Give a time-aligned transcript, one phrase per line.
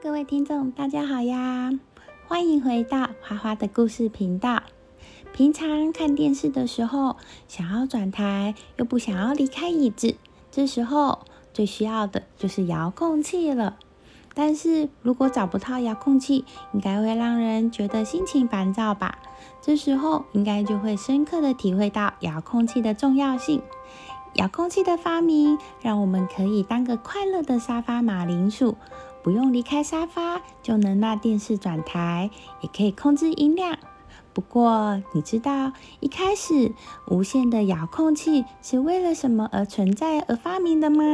[0.00, 1.72] 各位听众，大家好呀！
[2.28, 4.62] 欢迎回到花花的故事频道。
[5.32, 7.16] 平常看电视的时候，
[7.48, 10.14] 想要转台又不想要离开椅子，
[10.52, 11.18] 这时候
[11.52, 13.76] 最需要的就是遥控器了。
[14.34, 19.18] 但是如果找不到遥控器，应该会让人觉得心情烦躁吧？
[19.60, 23.60] 这时候应该就会深刻的体会到遥控器的重要性。
[24.34, 28.76] 遥控器的发明，让我们可以当个快乐的沙发马铃薯。
[29.22, 32.30] 不用离开沙发就能让电视转台，
[32.60, 33.78] 也可以控制音量。
[34.32, 36.72] 不过，你知道一开始
[37.08, 41.04] 无线的遥控器是为了什么而存在而发明的吗？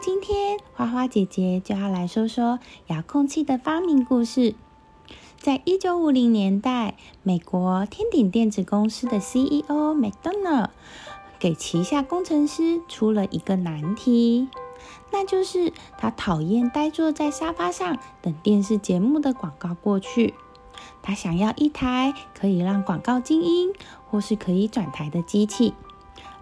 [0.00, 2.58] 今天花花姐姐就要来说说
[2.88, 4.54] 遥控器的发明故事。
[5.38, 10.70] 在一九五零年代，美国天鼎电子公司的 CEO McDonald
[11.38, 14.48] 给旗下工程师出了一个难题。
[15.12, 20.34] 那就是他讨厌呆坐在沙发上等电视节目的广告过去。
[21.02, 23.72] 他想要一台可以让广告静音
[24.10, 25.74] 或是可以转台的机器，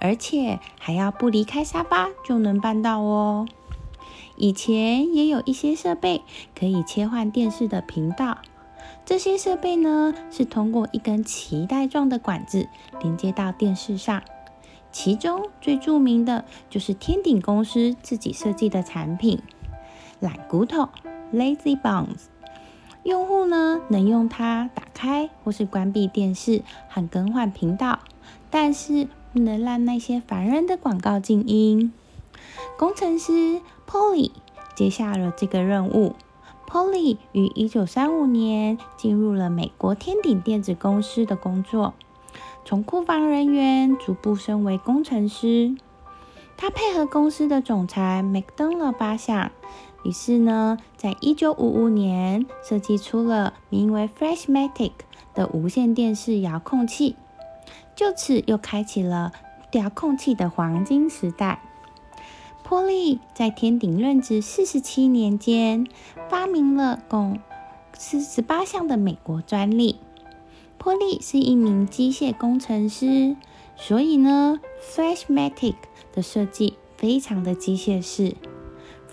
[0.00, 3.46] 而且还要不离开沙发就能办到哦。
[4.36, 6.22] 以前也有一些设备
[6.58, 8.38] 可以切换电视的频道，
[9.04, 12.68] 这些设备呢是通过一根脐带状的管子
[13.00, 14.22] 连接到电视上。
[15.00, 19.40] 其中最著名的就是天鼎公司自己设计的产品——
[20.18, 20.88] 懒骨头
[21.32, 22.24] （Lazy Bones）。
[23.04, 28.00] 用户呢能用它打开或是关闭电视和更换频道，
[28.50, 31.92] 但是不能让那些烦人的广告静音。
[32.76, 34.32] 工程师 Polly
[34.74, 36.16] 接下了这个任务。
[36.68, 41.94] Polly 于1935年进入了美国天鼎电子公司的工作。
[42.68, 45.74] 从库房人员逐步升为工程师，
[46.58, 49.52] 他配合公司的总裁 McDonald 八项，
[50.04, 54.90] 于是呢，在一九五五年设计出了名为 Flashmatic
[55.32, 57.16] 的无线电视遥控器，
[57.96, 59.32] 就此又开启了
[59.72, 61.62] 遥控器的黄金时代。
[62.64, 65.86] 波利在天鼎任职四十七年间，
[66.28, 67.38] 发明了共
[67.94, 70.00] 四十八项的美国专利。
[70.88, 73.36] 波利是一名机械工程师，
[73.76, 75.74] 所以呢，Flashmatic
[76.14, 78.36] 的设计非常的机械式。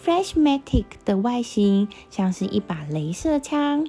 [0.00, 3.88] Flashmatic 的外形像是一把镭射枪，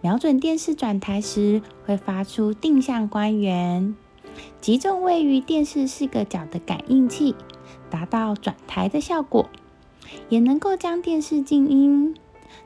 [0.00, 3.94] 瞄准电视转台时会发出定向光源，
[4.62, 7.34] 集中位于电视四个角的感应器，
[7.90, 9.50] 达到转台的效果，
[10.30, 12.16] 也能够将电视静音。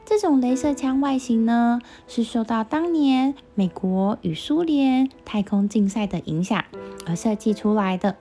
[0.04, 6.64] 这种镭射枪外形呢，是受到当年美国与苏联太空竞赛的影响
[7.06, 8.16] 而设计出来的。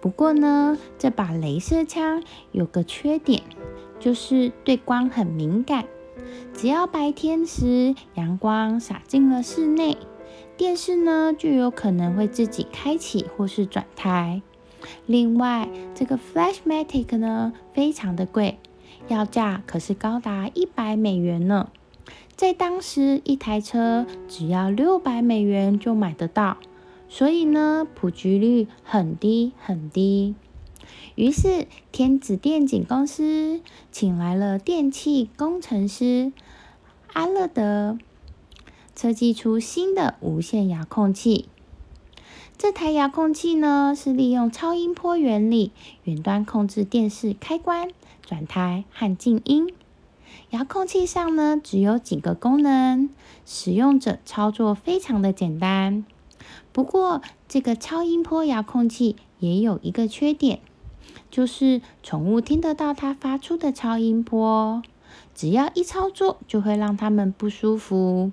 [0.00, 2.22] 不过呢，这把镭射枪
[2.52, 3.42] 有个缺点，
[3.98, 5.84] 就是对光很敏感。
[6.52, 9.96] 只要白天时阳光洒进了室内，
[10.56, 14.42] 电视呢就有可能会自己开启或是转台。
[15.06, 18.58] 另外，这个 Flashmatic 呢，非常的贵。
[19.08, 21.70] 要价可是高达一百美元呢，
[22.34, 26.56] 在当时一台车只要六百美元就买得到，
[27.08, 30.34] 所以呢普及率很低很低。
[31.14, 36.32] 于是天子电景公司请来了电气工程师
[37.12, 37.96] 阿勒德，
[38.94, 41.46] 设计出新的无线遥控器。
[42.58, 45.72] 这台遥控器呢是利用超音波原理，
[46.04, 47.90] 远端控制电视开关。
[48.24, 49.68] 转台和静音，
[50.50, 53.10] 遥控器上呢只有几个功能，
[53.44, 56.06] 使用者操作非常的简单。
[56.72, 60.60] 不过，这个超音波遥控器也有一个缺点，
[61.30, 64.82] 就是宠物听得到它发出的超音波，
[65.34, 68.32] 只要一操作就会让它们不舒服。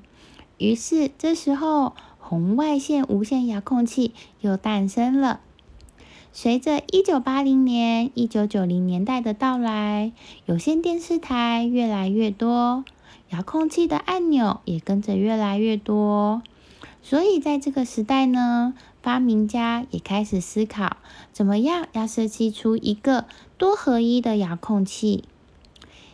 [0.59, 1.93] 于是，这时候
[2.25, 5.41] 红外线无线遥控器又诞生了。
[6.31, 10.13] 随着一九八零年、一九九零年代的到来，
[10.45, 12.85] 有线电视台越来越多，
[13.29, 16.41] 遥控器的按钮也跟着越来越多。
[17.03, 20.95] 所以在这个时代呢，发明家也开始思考，
[21.33, 23.25] 怎么样要设计出一个
[23.57, 25.25] 多合一的遥控器。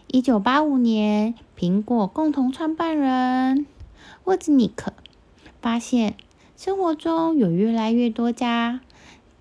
[0.07, 3.67] 一九八五年，苹果共同创办人
[4.23, 4.91] 沃兹尼克
[5.61, 6.15] 发现，
[6.57, 8.81] 生活中有越来越多家。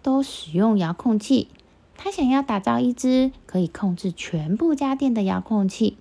[0.00, 1.48] 都使用遥控器，
[1.96, 5.98] 他想要打造一支可以控制全部家电的遥控器。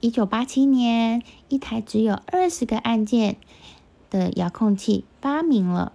[0.00, 3.36] 一九八七年，一台只有二十个按键
[4.10, 5.92] 的遥控器发明了。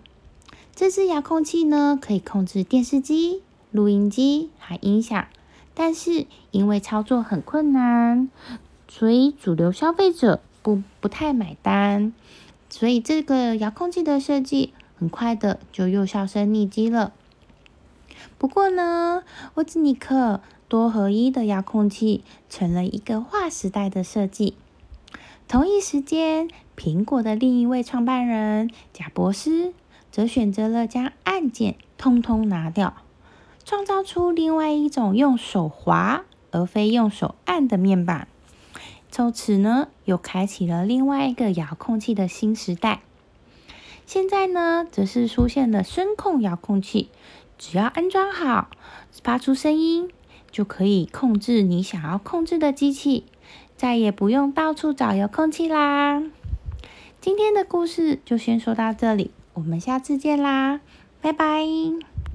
[0.75, 5.27] 这支遥控器呢，可以控制电视机、录音机和音响，
[5.73, 8.29] 但是因为操作很困难，
[8.89, 12.11] 所以主流消费者不不太买单，
[12.77, 17.13] 所以这个遥控器的设计很快的就又销声匿迹了。
[18.37, 19.23] 不过呢，
[19.53, 24.55] 沃兹尼克多合一的遥控器成了一个划时代的设计。
[25.47, 29.73] 同一时间，苹果的另一位创办人贾伯斯
[30.11, 32.97] 则选择了将按键通通拿掉，
[33.63, 38.27] 创造出另外一种用手滑而非用手按的面板。
[39.15, 42.99] 从此呢，又开启了另外一个遥控器的新时代。
[44.05, 47.07] 现在呢，则是出现了声控遥控器，
[47.57, 48.67] 只要安装好，
[49.23, 50.09] 发出声音，
[50.51, 53.23] 就可以控制你想要控制的机器，
[53.77, 56.21] 再也不用到处找遥控器啦。
[57.21, 60.81] 今天的故事就先说到这里，我们下次见啦，
[61.21, 61.63] 拜拜。